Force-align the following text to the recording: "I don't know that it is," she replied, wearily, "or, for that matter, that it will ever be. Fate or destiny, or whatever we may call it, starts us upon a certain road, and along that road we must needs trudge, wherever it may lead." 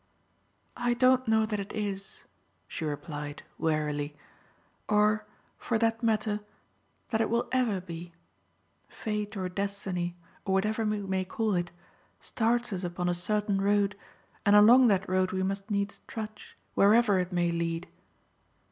"I 0.77 0.95
don't 0.95 1.27
know 1.27 1.45
that 1.45 1.59
it 1.59 1.71
is," 1.73 2.23
she 2.67 2.85
replied, 2.85 3.43
wearily, 3.59 4.17
"or, 4.89 5.27
for 5.59 5.77
that 5.77 6.01
matter, 6.01 6.39
that 7.11 7.21
it 7.21 7.29
will 7.29 7.47
ever 7.51 7.79
be. 7.79 8.11
Fate 8.89 9.37
or 9.37 9.47
destiny, 9.47 10.17
or 10.43 10.55
whatever 10.55 10.83
we 10.85 11.01
may 11.01 11.23
call 11.23 11.53
it, 11.53 11.69
starts 12.19 12.73
us 12.73 12.83
upon 12.83 13.09
a 13.09 13.13
certain 13.13 13.61
road, 13.61 13.95
and 14.43 14.55
along 14.55 14.87
that 14.87 15.07
road 15.07 15.31
we 15.33 15.43
must 15.43 15.69
needs 15.69 16.01
trudge, 16.07 16.57
wherever 16.73 17.19
it 17.19 17.31
may 17.31 17.51
lead." 17.51 17.87